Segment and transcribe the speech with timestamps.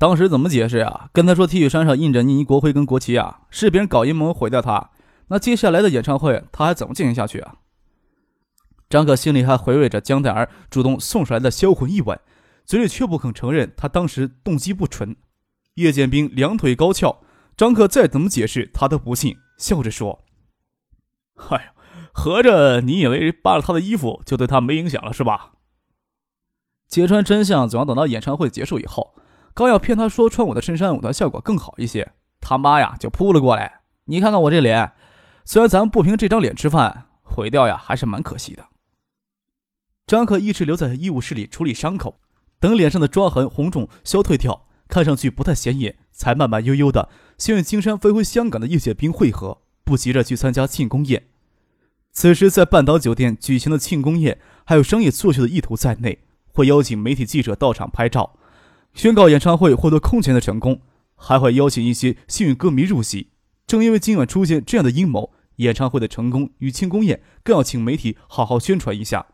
[0.00, 1.10] 当时怎么解释啊？
[1.12, 4.92] 跟他说 T 恤衫上印着印尼国徽跟国旗啊，是别人搞阴谋毁掉他。
[5.26, 7.56] 那接下来的演唱会他还怎么进行下去啊？
[8.88, 12.18] 张可心里还回味着江黛儿主动送出来的销魂一吻，
[12.64, 15.14] 嘴里却不肯承认他当时动机不纯。
[15.74, 17.20] 叶剑兵两腿高翘，
[17.54, 20.24] 张可再怎么解释他都不信，笑着说
[21.50, 21.72] ：“哎呀，
[22.14, 25.52] 合着你以为扒了他的衣服就对他没影响了是吧？”
[26.88, 29.14] 揭穿真相总要等到演唱会结束以后。
[29.60, 33.82] 刚要骗他说穿我的衬衫舞的效果更好一些，他妈呀就扑了过来。
[34.06, 34.92] 你看看我这脸，
[35.44, 38.64] 虽然咱不凭这张脸吃饭，毁掉呀还是蛮可惜的。
[40.06, 42.20] 张可一直留在医务室里处理伤口，
[42.58, 51.24] 等脸上的抓痕红肿消退掉，看上去不太显眼，才慢慢悠悠的先与青山飞回香港的叶剑兵会合，不急着去参加庆功宴。
[52.12, 56.20] 此时在半岛酒店举行的庆功宴，还有商业作秀的意图在内，
[56.54, 58.38] 会邀请媒体记者到场拍照。
[58.94, 60.80] 宣告演唱会获得空前的成功，
[61.14, 63.28] 还会邀请一些幸运歌迷入席。
[63.66, 69.26] 正因为今晚出现这样的阴谋，演唱会的成功与庆功宴更要请媒体好好宣传一下。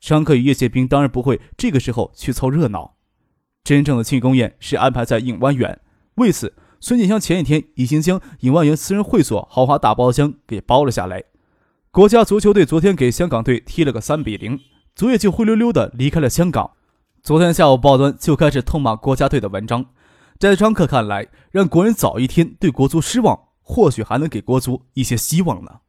[0.00, 2.96] 张克与叶剑兵当然不会这个时候去凑热闹。
[3.64, 5.80] 真正的庆功宴是安排在影湾园，
[6.14, 11.24] 为此，孙锦香前一天已经将影湾园私人会所豪华大包厢给包了下来。
[11.90, 14.60] 国家足球队昨天给香港队踢了个三比零，
[14.94, 16.70] 昨夜就灰溜溜的离开了香港。
[17.22, 19.84] 昨天下午，报端就开始痛骂国家队的文章。
[20.38, 25.80] 在张克看来，让国人早一天对国足失望，或许还能给国足一些希望呢。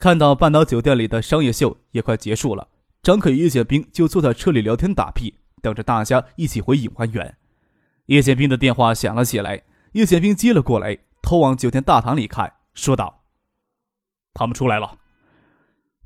[0.00, 2.66] 看到半岛酒店里的商业秀也快结束了，
[3.02, 7.36] 张克与叶剑兵就坐在车里聊天打屁，等着大家一起回影湾园。
[8.06, 9.62] 叶剑兵的电话响了起来，
[9.92, 13.22] 叶剑兵接了过来，头往酒店大堂里看，说道
[14.34, 14.98] ：“他们出来了。”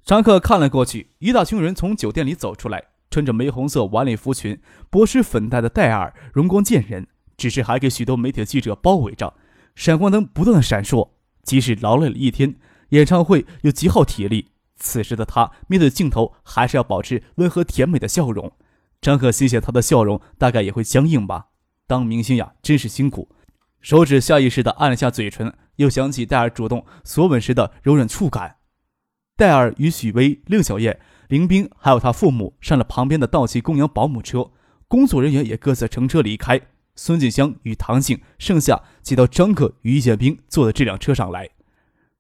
[0.05, 2.85] 张克看了过去，一大群人从酒店里走出来。
[3.17, 4.61] 穿着玫红色晚礼服裙、
[4.91, 7.07] 薄施粉黛的戴尔容光见人，
[7.39, 9.33] 只是还给许多媒体的记者包围着，
[9.75, 11.13] 闪光灯不断的闪烁。
[11.43, 12.57] 即使劳累了一天，
[12.91, 18.53] 演唱会又极耗体力，此时的他面对镜头还是要保持温和甜美的笑容。
[19.01, 21.47] 张可心想，他的笑容大概也会僵硬吧。
[21.87, 23.31] 当明星呀，真是辛苦。
[23.81, 28.57] 手指下意识地按了下嘴唇，又想起戴尔主动索吻时的柔软触感。
[29.39, 31.01] 戴尔与许巍、令小燕。
[31.29, 34.51] 林斌还有他父母上了旁边的道奇公羊保姆车，
[34.89, 36.61] 工作人员也各自乘车离开。
[36.95, 41.51] 孙锦香与唐静剩下挤到张克与易建兵坐的这辆车上来。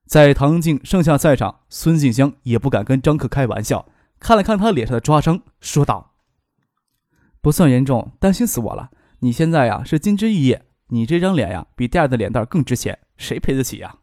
[0.05, 3.89] 在唐静剩下在场，孙锦香也不敢跟张克开玩笑，
[4.21, 6.13] 看了看他脸上的抓伤，说道
[7.41, 8.91] ：“不算严重，担心死我了。
[9.21, 13.97] 你现在呀是金枝玉叶，你这张脸呀比第二的脸蛋更值钱，谁赔得起呀？”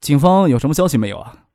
[0.00, 1.47] 警方有什么消息没有啊？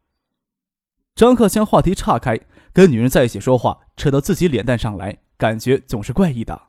[1.16, 2.40] 张克将话题岔开，
[2.74, 6.64] 跟女人在一起说话，扯到自己脸蛋上来，感觉总是怪异的。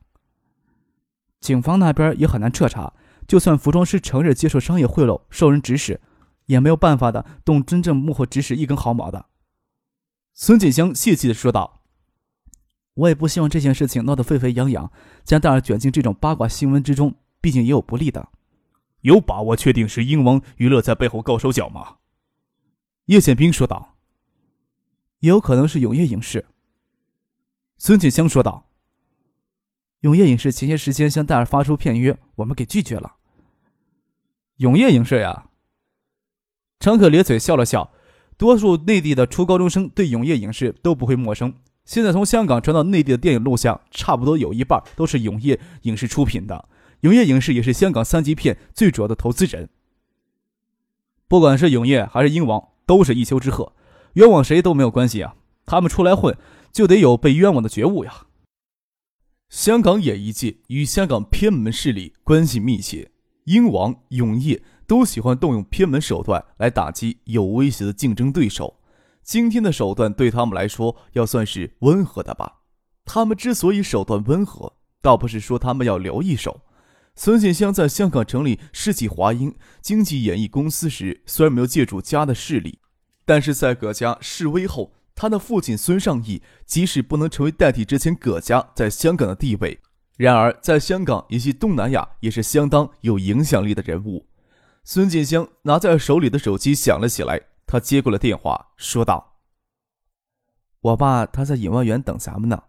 [1.40, 2.92] 警方那边也很难彻查，
[3.26, 5.98] 就算服装师承认接受商业贿赂、受人指使，
[6.46, 9.26] 也没有办法的动真正幕后指使一根毫毛的。
[10.34, 11.80] 孙锦香泄气的说道
[12.94, 14.92] ：“我也不希望这件事情闹得沸沸扬扬，
[15.24, 18.28] 将大儿卷进这种八卦新闻之中，毕竟也有不利的。
[19.00, 21.96] 有把握确定是英王娱乐在背后搞手脚吗？”
[23.06, 23.93] 叶宪兵说道。
[25.24, 26.44] 也有可能是永业影视。
[27.78, 28.68] 孙锦香说道
[30.00, 33.16] ：“永业影视前些时间向戴尔发出片约，我们给拒绝了。”
[34.58, 35.46] 永业影视呀，
[36.78, 37.90] 张可咧嘴笑了笑。
[38.36, 41.54] 多数内地的初高中生对永业影视都不会陌生。
[41.86, 46.68] 现在从香港传到内地的电影录像，差不多有一半都是永业影视出品的。
[47.00, 49.70] 永业影视也是香港三级片最主要的投资人。
[51.28, 53.72] 不管是永业还是英王，都是一丘之貉。
[54.14, 55.34] 冤枉谁都没有关系啊！
[55.66, 56.36] 他们出来混，
[56.72, 58.26] 就得有被冤枉的觉悟呀。
[59.48, 63.10] 香港演艺界与香港偏门势力关系密切，
[63.44, 68.80] 英王、永业都喜欢动用偏门手段来打击有威胁的竞争对手。
[69.22, 72.60] 今天的手段对他们来说要算是温和的吧？
[73.04, 76.60] 他们之所以手段温和，倒不是说他们要留一手。
[77.16, 82.78] 孙锦香在香港成立世纪华英经济演艺公司时，虽然没有借助家的势力。
[83.24, 89.80] 但是在葛家示威后，他的父亲孙尚义即使不能成为代替之前葛家在香港的地位，
[90.16, 94.26] 然而在香港以及东南亚也是相当有影响力的人物。
[94.82, 99.38] 孙锦香拿在手里的手机响了起来，他接过了电话，说道
[100.80, 102.64] ：“我爸他在影湾园等咱们呢。”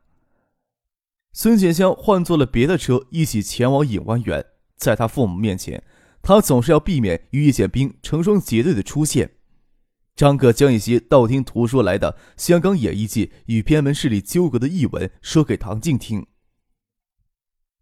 [1.33, 4.45] 孙锦香换坐了别的车，一起前往影湾园。
[4.77, 5.83] 在他父母面前，
[6.21, 9.34] 他总是要避免与叶剑兵成双结对的出现。
[10.15, 16.25] 张克将一些道听途说来的香港演艺界与偏门势力纠葛的译文说给唐静听。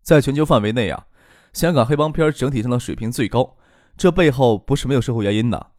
[0.01, 1.05] 在全球范围内啊，
[1.53, 3.57] 香港黑帮片整体上的水平最高，
[3.95, 5.71] 这背后不是没有社会原因的。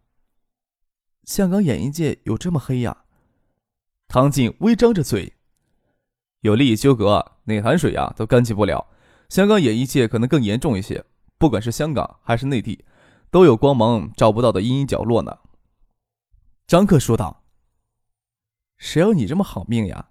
[1.25, 3.05] 香港演艺界有这么黑呀？
[4.07, 5.33] 唐静微张着嘴，
[6.43, 8.87] 有利益纠葛，哪潭水呀都干净不了。
[9.29, 11.05] 香港演艺界可能更严重一些，
[11.37, 12.85] 不管是香港还是内地，
[13.31, 15.39] 都有光芒照不到的阴阴角落呢。
[16.67, 17.45] 张克说道
[18.79, 20.09] ：“谁有你这么好命呀？”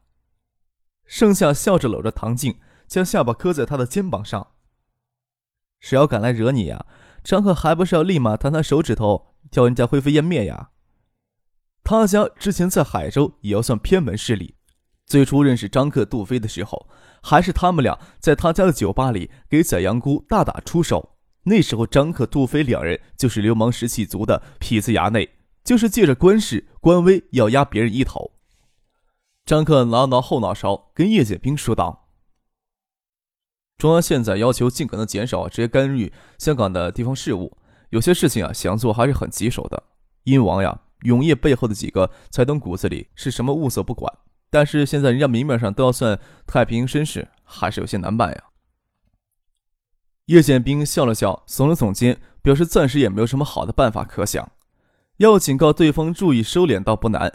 [1.05, 4.51] 盛夏笑着搂着唐静，将下巴磕在他的肩膀上。
[5.81, 6.85] “谁要敢来惹你呀？
[7.23, 10.69] 张克还不是要立马弹他手指头，叫人家灰飞烟灭呀？”
[11.83, 14.55] 他家之前在海州也要算偏门势力，
[15.07, 16.87] 最初认识张克、杜飞的时候，
[17.23, 21.17] 还是他们俩在他家的酒吧里给宰羊姑大打出手。
[21.45, 25.27] 那时候，张克、杜飞两人就是流氓食气族的痞子衙内。
[25.63, 28.31] 就是借着官势、官威要压别人一头。
[29.45, 32.07] 张克挠挠后脑勺，跟叶剑兵说道
[33.77, 37.57] ：“中央现在要求尽可能减少直接干预香港的地方事务，
[37.89, 39.83] 有些事情啊，想做还是很棘手的。
[40.23, 44.13] 英王呀，永业背后的几个财东骨子里是什么物色不管，
[44.49, 46.17] 但是现在人家明面上都要算
[46.47, 48.43] 太平绅士，还是有些难办呀。”
[50.27, 54.49] 叶剑兵笑了笑，耸了耸肩，表示暂时也没有什么好的办法可想。
[55.17, 57.31] 要警告对方注意收敛倒不难。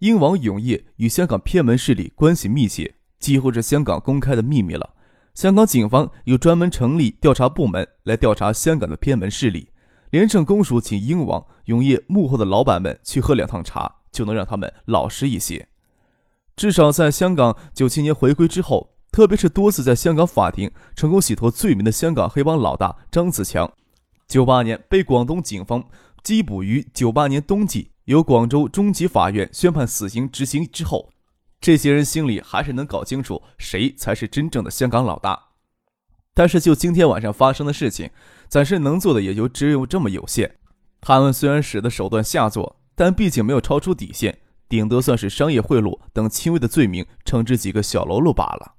[0.00, 4.94] 英王永业与香港偏门势力关系密切，几乎是香港公开的秘密了。
[5.34, 9.68] 香港警方有专门成立调查部门来调查香港的偏门势力。
[10.10, 15.68] 廉政公署请英王永业幕后的老板们去喝两趟茶，就能让他们老实一些。
[16.56, 23.70] 至少在香港九七年回归之后，特别是多次在香港法庭成功洗脱罪名的香港黑帮老大张子强，
[24.26, 25.84] 九八年被广东警方。
[26.22, 31.10] 缉捕于九八年冬季，由广州中级法院宣判死刑执行之后，
[31.60, 35.48] 这些人心里还是能搞清楚谁才是真正的香港老大。
[36.32, 38.10] 但是就今天晚上发生的事情，
[38.48, 40.56] 暂时能做的也就只有这么有限。
[41.00, 44.38] 他们虽然使的手段下作，但毕竟没有超出底线，
[44.68, 48.74] 顶多算是商业贿赂等轻微的罪名，惩治几个小喽啰罢了。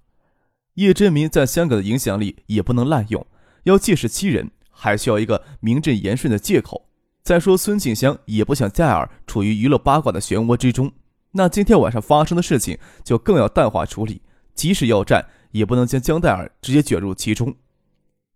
[0.76, 3.26] 叶振民在香港的影响力也不能滥用，
[3.64, 6.91] 要借势欺人，还需要一个名正言顺的借口。
[7.32, 10.92] 再说，孙静香也不想戴尔处于娱乐八卦的漩涡之中，
[11.32, 14.22] 那今天晚上发生的事情就更要淡化处理。
[14.54, 17.56] 即使要战，也不能将江戴尔直接卷入其中。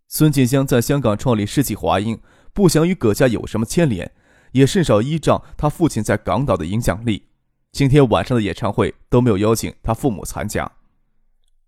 [0.07, 2.17] 孙静香在香港创立世纪华英，
[2.53, 4.09] 不想与葛家有什么牵连，
[4.53, 7.23] 也甚少依仗他父亲在港岛的影响力。
[7.73, 10.71] 今天晚上的演唱会都没有邀请他父母参加。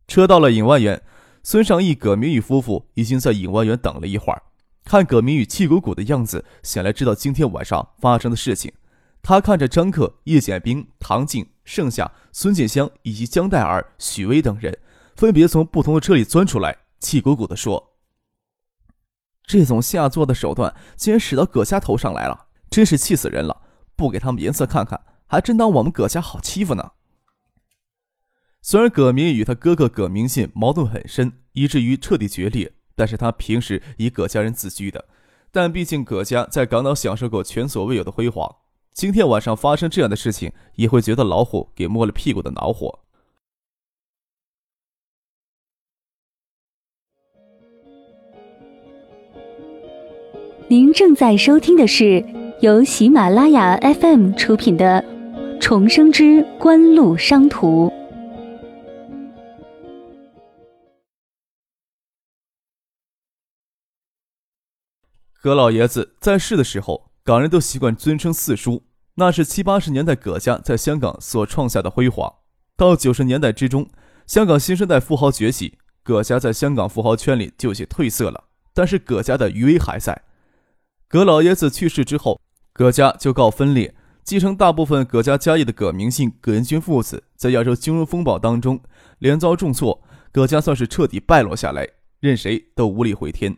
[0.08, 1.04] 车到了影外园，
[1.44, 4.42] 孙尚义、葛明宇夫妇已经在影外园等了一会儿。
[4.88, 8.72] 看葛明宇气鼓鼓的样子，想来知道今天晚上发生的事情。
[9.22, 14.80] 他看着张克、叶简兵、唐静、盛夏、孙建香以及江黛儿、许巍等人，
[15.18, 17.98] 分别从不同的车里钻出来，气鼓鼓地说
[19.46, 23.64] ：“这种下作的手段竟然使到葛家头上来了，真是气死人了！
[23.98, 26.92] 不给他们颜色看看，还真当我们葛家好欺负呢。”
[28.64, 32.72] 虽然葛明与他哥哥葛明信矛盾很深，以至于彻底决裂。
[32.98, 35.06] 但是他平时以葛家人自居的，
[35.52, 38.56] 但毕竟葛家在港岛享受过前所未有的辉煌，
[38.92, 43.02] 今天晚上发生这样的事情，也会觉得老虎给摸了屁股的恼火。
[50.68, 52.26] 您正在收听的是
[52.62, 55.02] 由喜马拉雅 FM 出品的
[55.62, 57.88] 《重生之官路商途》。
[65.48, 68.84] 葛老爷子在世的时候，港人都习惯尊称四叔，
[69.16, 72.30] 那是七八十年代葛家在香港所创下的辉煌。
[72.76, 73.90] 到九十年代之中，
[74.26, 78.44] 香港新生代富豪崛起，葛家在香港富豪圈里就有些褪色了。
[78.74, 80.22] 但是葛家的余威还在。
[81.08, 82.42] 葛老爷子去世之后，
[82.74, 83.96] 葛家就告分裂。
[84.26, 88.82] 继承大部分葛家家业的葛明信、葛仁军父子，在亚洲金融风暴当中
[89.20, 91.88] 连遭重挫，葛家算是彻底败落下来，
[92.20, 93.56] 任谁都无力回天。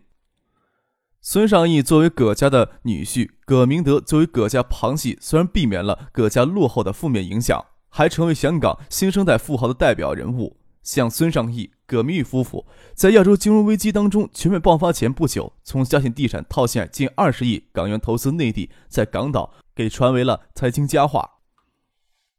[1.21, 10.57] 孙尚义作为葛家的女婿，葛明德作为葛家旁系，虽然避免了葛家落后的负面影响，还成为香港新生代富豪的代表人物。
[10.81, 21.29] 像孙尚义、葛明玉夫妇在亚洲金融危机当中全面爆发前不久，从嘉信地产套现近二十亿港元投资内地，在港岛给传为了财经佳话。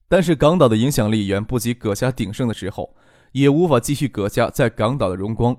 [0.09, 2.97] 但是港岛的影响力远不及葛家鼎盛的时候，
[3.33, 5.57] 也无法继续葛家在港岛的荣光。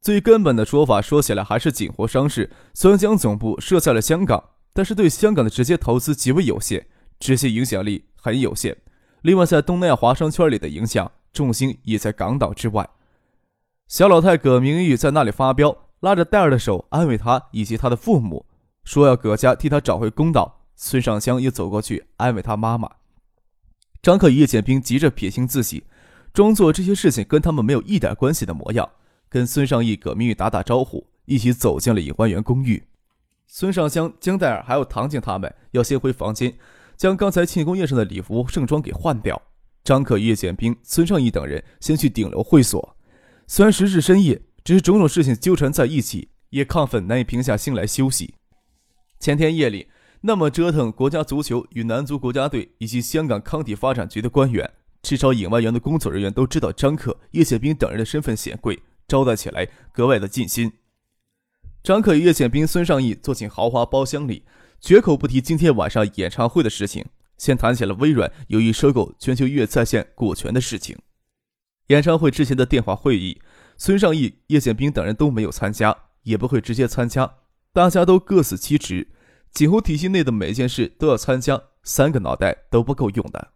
[0.00, 6.86] 最根本的说法，说起来还是锦湖商事虽然将总部设在了香港，但是对香港的直接投资极为有限，
[7.18, 8.76] 直接影响力很有限。
[9.22, 12.88] 另外，在东南亚华商圈里的影响重心也在港岛之外。
[13.88, 18.46] 小老太葛明玉在那里发飙，拉着戴尔的手安慰他以及他的父母，
[18.84, 20.54] 说要葛家替他找回公道。
[20.76, 22.88] 孙尚香也走过去安慰他妈妈。
[24.00, 25.82] 张克与叶剑兵急着撇清自己，
[26.32, 28.88] 装作这些事情跟他们没有一点关系的模样，
[29.28, 32.82] 跟孙尚义、葛明玉打打招呼，一起走进了尹欢园公寓。
[33.46, 36.56] 孙尚香、江黛尔还有唐静他们要先回房间，
[36.96, 39.40] 将刚才庆功宴上的礼服盛装给换掉。
[39.84, 42.96] 张克与叶剑兵、孙尚义等人先去顶楼会所。
[43.46, 48.34] 虽然时至深夜，只是种种事情纠缠在一起，也亢奋难以平下心来休息。
[49.18, 49.88] 前天夜里，
[50.20, 54.70] 那么折腾国家足球与男足国家队以及香港康体发展局的官员，
[55.00, 58.78] 至少影外园的工作人员都知道张克、叶剑兵等人的身份显贵，
[59.08, 60.74] 招待起来格外的尽心。
[61.82, 64.44] 张可与叶宪兵、孙尚义坐进豪华包厢里，
[64.78, 67.06] 绝口不提今天晚上演唱会的事情，
[67.38, 70.98] 先谈起了微软有意收购全球音乐在线股权的事情。
[71.86, 73.40] 演唱会之前的电话会议，
[73.78, 77.36] 孙尚义、叶宪兵等人都没有参加，也不会直接参加。
[77.72, 79.08] 大家都各司其职，
[79.50, 83.52] 几乎体系内的每件事都要参加，三个脑袋都不够用的。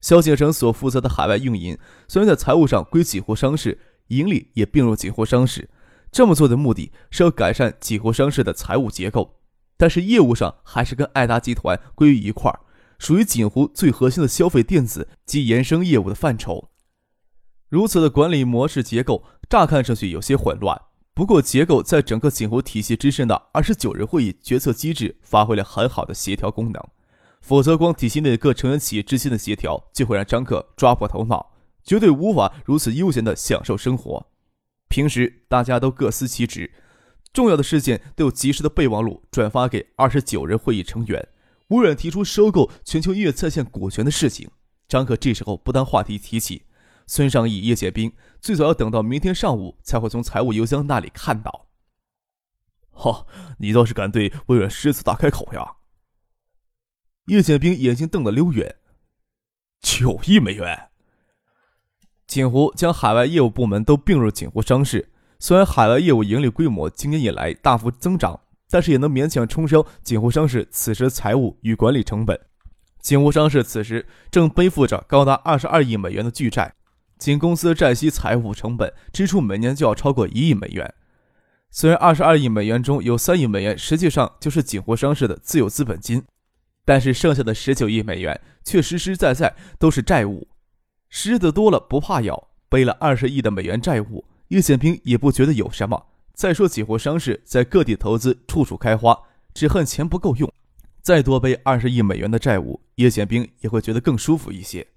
[0.00, 5.70] 萧景成所负责的海外运营，虽然在财务上归锦湖商事，盈利也并入锦湖商事。
[6.10, 9.40] 这么做的目的是要改善锦湖商事的财务结构，
[9.76, 12.60] 但是业务上还是跟爱达集团归于一块儿，
[12.98, 16.70] 属于锦湖最核心的消费电子及衍生业务的范畴。
[17.68, 20.80] 如此的管理模式结构，乍看上去有些混乱。
[21.12, 26.82] 不过，结构在整个锦湖体系之上的二十九人会议决策机制发挥了很好的协调功能。
[27.40, 31.53] 否则，光体系内各成员企业之间的协调，就会让张克抓破头脑，
[31.84, 34.30] 绝对无法如此悠闲的享受生活。
[34.88, 36.72] 平时大家都各司其职，
[37.32, 41.28] 重要的事件都有及时的备忘录转发给二十九人会议成员。
[41.68, 44.50] 微软提出收购全球音乐在线股权的事情，
[44.86, 46.66] 张克这时候不当话题提起。
[47.06, 51.66] 孙尚义、叶剑兵最早要等到明天上午才会从财务邮箱那里看到。
[52.90, 53.26] 哈，
[53.58, 55.76] 你倒是敢对微软狮子大开口呀！
[57.26, 58.76] 叶剑兵眼睛瞪得溜圆。
[59.80, 60.90] 九亿美元！
[62.26, 68.40] 锦湖将海外业务部门都并入锦湖商事，虽然海外业务盈利规模今年以来大幅增长，
[68.70, 72.38] 但是也能勉强冲销锦湖商事此时财务与管理成本。
[73.00, 76.74] 锦湖商事此时正背负着高达二十二亿美元的巨债。
[77.18, 80.92] 仅公司债息、财务成本支出每年就要超过一亿美元。
[81.70, 86.24] 虽然二十二亿美元中有三亿美元实际上就是锦湖商事的自有资本金，
[86.84, 90.48] 但是剩下的十九亿美元却实实在在都是债务。
[91.16, 96.06] 狮子多了不怕咬，背了二十亿的美元债务，叶显平也不觉得有什么。
[96.34, 99.16] 再说锦湖商事在各地投资处处开花，
[99.54, 100.52] 只恨钱不够用。
[101.02, 104.88] 再多背二十亿美元的债务，叶显兵也会觉得更舒服一些。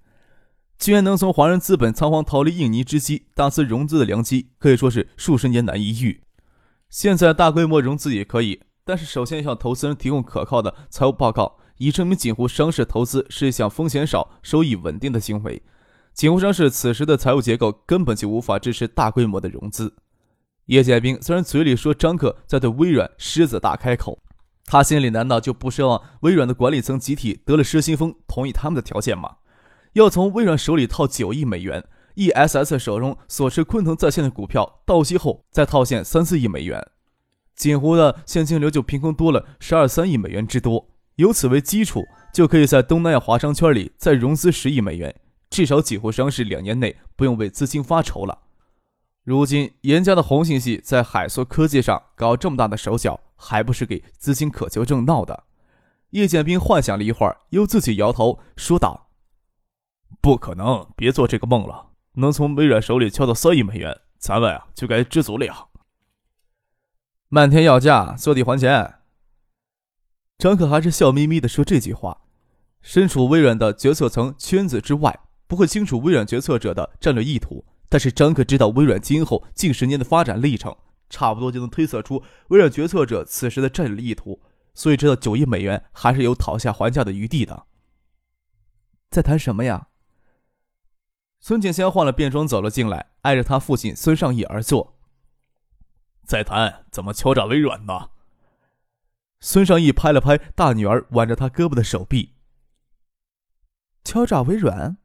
[0.76, 6.20] 既然能从华人资本仓皇逃离印尼之机大肆融资的良机，可以说是数十年难一遇。
[6.90, 15.62] 现在大规模融资也可以，但是首先向投资人提供可靠的财务报告，以证明锦湖商事投资是一项风险少、收益稳定的行为。
[16.18, 19.94] 锦湖商事此时的财务结构根本就无法支持大规模的融资。
[20.64, 24.18] 叶剑兵虽然嘴里说张克在对微软狮子大开口，
[24.64, 29.36] 他心里难道就不奢望微软的管理层集体得了失心疯，同意他们的条件吗？
[29.92, 36.84] 要从微软手里套九亿美元，ESS 手中所持昆腾在线的股票到期后再套现三四亿美元，
[37.54, 40.88] 锦湖的现金流就凭空多了十二三亿美元之多。
[41.14, 42.02] 由此为基础，
[42.34, 45.14] 就可以在东南亚华商圈里再融资十亿美元，
[45.58, 48.42] 至少几乎商事两年内不用为资金发愁了。
[49.24, 55.42] 如今严家的红信系在海硕科技上搞这么大的手脚，还不是给资金渴求症闹的？
[56.10, 59.10] 叶剑兵幻想了一会儿，又自己摇头说道。
[60.20, 61.88] 不可能，别做这个梦了。
[62.12, 65.66] 能从微软手里敲到三亿美元，咱们啊就该知足了呀。
[67.28, 69.00] 漫天要价，坐地还钱。
[70.38, 72.20] 张可还是笑眯眯的说这句话。
[72.80, 80.76] 身处微软的决策层圈子之外，不会清楚微软决策者的战略意图，但是张可知道微软今后近十年的发展历程，
[81.08, 84.40] 差不多就能推测出微软决策者此时的战略意图，
[84.74, 87.64] 所以知道九亿美元还是有讨价还价的余地的。
[89.10, 89.88] 在谈什么呀？
[91.40, 94.98] 孙景香换了便装走了进来，挨着他父亲孙尚义而坐。
[96.26, 98.10] 再谈，怎么敲诈微软呢？
[99.40, 102.34] 孙尚义拍了拍大女儿挽着他胳膊的手臂。
[104.04, 104.98] 敲诈微软？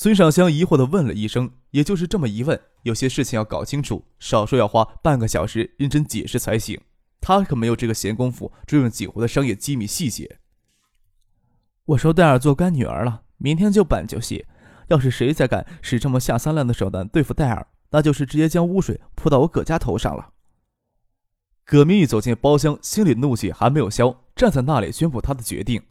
[0.00, 1.50] 孙尚香疑惑的问了一声。
[1.72, 6.80] 也就是这么一问，有些事情要搞清楚，少说要花半个小时认真解释才行。
[7.20, 10.38] 他可没有这个闲工夫追问锦湖的商业机密细节。
[11.84, 14.46] 我收戴尔做干女儿了，明天就办就谢。
[14.86, 20.30] 要是谁再敢使这么下三滥的手段对付戴尔，那就是直接将污水泼到我葛家头上了。
[21.64, 25.82] 葛明玉走进包厢，心里怒气还没有消，站在那里宣布他的决定。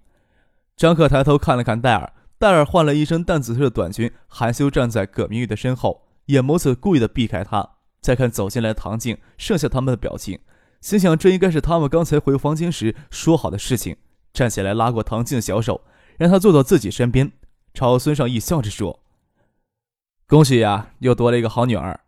[0.78, 2.14] 张克抬头看了看戴尔。
[2.40, 7.78] 戴尔换了一身淡紫色的短裙，含羞站在葛明玉的身后，眼眸子故意的避开他。
[8.00, 10.40] 再看走进来的唐静，剩下他们的表情，
[10.80, 13.98] 心想这应该是他们刚才回房间时说好的事情。
[14.32, 15.82] 站起来拉过唐静的小手，
[16.18, 17.32] 让她坐到自己身边，
[17.74, 19.02] 朝孙尚义笑着说
[20.28, 22.02] ：“恭喜呀，又多了一个好女儿。”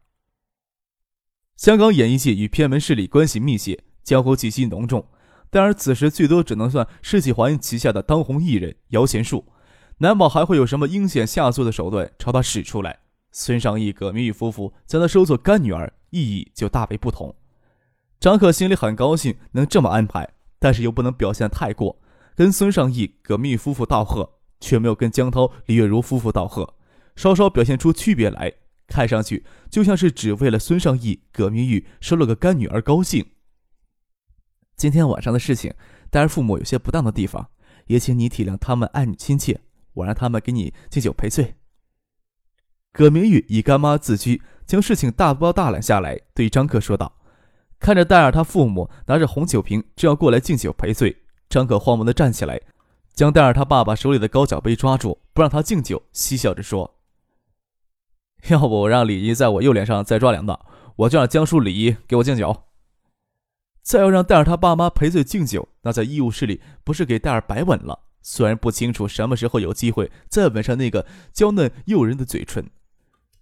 [1.58, 5.08] 香港演艺界与偏门势力关系密切，江湖气息浓重。
[5.50, 9.44] 戴尔此时最多只能算世纪华音旗下的当红艺人摇钱树。
[10.00, 13.00] 难保还会有什么阴险下作的手段朝他使出来。
[13.32, 17.36] 孙尚义、葛明玉夫妇将他收做干女儿，意义就大为不同。
[18.20, 20.28] 张可心里很高兴能这么安排，
[20.58, 22.00] 但是又不能表现太过，
[22.36, 26.76] 跟孙尚义、葛明玉夫妇道贺，却没有跟江涛、李月如夫妇道贺，
[27.16, 28.54] 稍稍表现出区别来，
[28.88, 33.26] 看上去就像是只为了孙尚义、葛明玉收了个干女儿高兴。
[34.78, 35.74] 今天晚上的事情，
[36.10, 37.50] 当然父母有些不当的地方，
[37.88, 39.60] 也请你体谅他们爱你亲切。
[40.00, 41.56] 我让他们给你敬酒赔罪。
[42.92, 47.22] 葛明玉以干妈自居，将事情大包大揽下来，对张克说道
[47.80, 51.16] ：“看着戴尔他父母拿着红酒瓶正要过来敬酒赔罪，
[51.48, 52.60] 张克慌忙的站起来，
[53.14, 56.98] 将戴尔他爸爸手里的高脚杯抓住，不让他敬酒，嬉笑着说
[58.50, 60.66] ：‘要不我让李姨在我右脸上再抓两道，
[60.96, 62.64] 我就让江叔、李姨给我敬酒。’
[63.84, 72.70] 再要让戴尔他爸妈赔罪敬酒，那在医务室里不是给戴尔白吻了？”虽然不清楚什么时候有机会再吻上那个娇嫩诱人的嘴唇，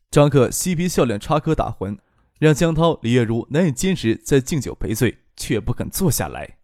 [0.09, 1.97] 张克嬉皮笑脸插科打诨，
[2.39, 6.57] 让江涛、李月如难以坚持再敬酒赔罪，却不肯坐下来。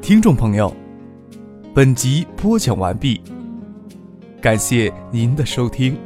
[0.00, 0.72] 听众朋友，
[1.74, 3.20] 本集播讲完毕，
[4.40, 6.05] 感谢您的收听。